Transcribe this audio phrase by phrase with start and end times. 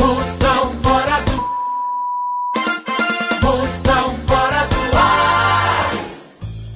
[0.00, 1.36] Moção fora do.
[3.46, 5.92] Moção fora do ar.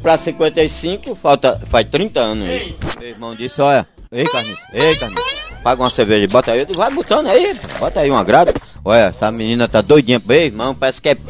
[0.03, 2.77] Pra 55, falta, faz 30 anos aí.
[3.01, 5.25] Meu irmão disse, olha, ei Carniça, ei Carniça,
[5.63, 8.53] paga uma cerveja, bota aí, vai botando aí, bota aí uma grade.
[8.85, 11.23] Olha, essa menina tá doidinha, meu irmão, parece que é p...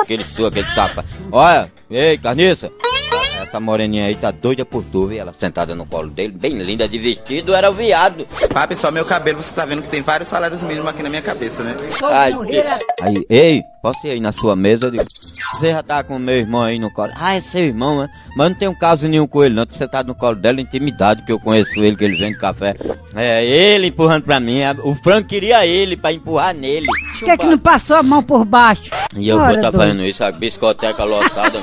[0.00, 1.04] aquele sua, aquele sapa.
[1.30, 2.72] Olha, ei Carniça,
[3.48, 5.18] essa moreninha aí tá doida por tu, viu?
[5.18, 8.26] Ela sentada no colo dele, bem linda de vestido, era o viado.
[8.52, 11.22] Papi, só meu cabelo, você tá vendo que tem vários salários mínimos aqui na minha
[11.22, 11.74] cabeça, né?
[12.04, 12.34] Ai,
[13.00, 14.90] aí, ei, posso ir aí na sua mesa?
[14.90, 15.04] Digo,
[15.54, 17.12] você já tá com o meu irmão aí no colo?
[17.16, 18.08] Ah, é seu irmão, né?
[18.36, 19.64] Mas não tem um caso nenhum com ele, não.
[19.68, 22.76] Você tá no colo dela, intimidade, que eu conheço ele, que ele vende café.
[23.16, 24.60] É, ele empurrando pra mim.
[24.84, 26.86] O Frank queria ele pra empurrar nele.
[27.18, 28.90] Por que, que não passou a mão por baixo?
[29.16, 29.82] E eu vou Ora, estar doido.
[29.82, 31.58] fazendo isso, a biscoteca lotada.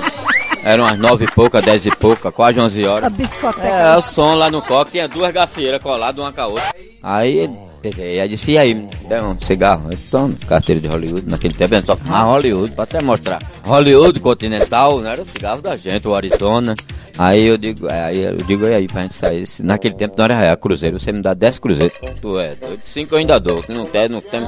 [0.65, 3.13] Eram umas nove e pouca, dez e pouca, quase onze A horas.
[3.13, 3.67] biscoteca.
[3.67, 6.75] É, o som lá no copo, tinha duas gafieiras coladas uma com a outra.
[7.03, 8.73] Aí ele peguei, aí disse, e aí,
[9.07, 9.91] deu um cigarro?
[9.91, 13.43] Eu tomo carteira de Hollywood, naquele tempo só fumar Hollywood, pra até mostrar.
[13.63, 16.73] Hollywood Continental, não era o cigarro da gente, o Arizona.
[17.15, 20.25] Aí eu digo, é, aí eu digo, e aí, pra gente sair, naquele tempo não
[20.25, 21.95] era real, cruzeiro, você me dá 10 cruzeiros.
[22.19, 24.41] Tu é, doido, cinco eu ainda dou, se não quer, não tem.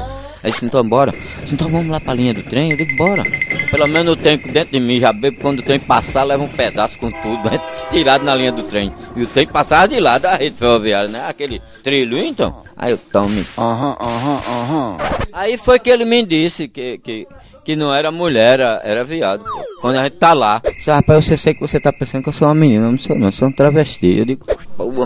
[0.48, 1.14] Aí disse, então bora.
[1.44, 3.22] Disse, então vamos lá pra linha do trem, eu digo, bora.
[3.70, 6.48] Pelo menos o trem dentro de mim já bebo, quando o trem passar, leva um
[6.48, 7.60] pedaço com tudo, né?
[7.92, 8.94] tirado na linha do trem.
[9.14, 11.26] E o trem passava de lá da rede ferroviária, né?
[11.28, 12.64] Aquele trilho, então.
[12.78, 13.46] Aí eu tome.
[13.58, 14.98] Aham, aham, aham.
[15.34, 17.28] Aí foi que ele me disse que, que,
[17.66, 19.44] que não era mulher, era, era viado.
[19.82, 20.62] Quando a gente tá lá.
[20.78, 22.98] Disse, rapaz, eu sei que você tá pensando que eu sou uma menina, eu não
[22.98, 24.20] sou não, eu sou um travesti.
[24.20, 24.46] Eu digo,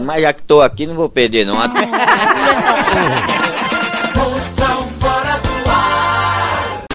[0.05, 1.57] mas já que tô aqui, não vou perder não.